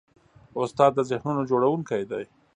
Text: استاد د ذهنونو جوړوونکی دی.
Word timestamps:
استاد 0.61 0.91
د 0.95 0.99
ذهنونو 1.11 1.47
جوړوونکی 1.49 2.01
دی. 2.11 2.23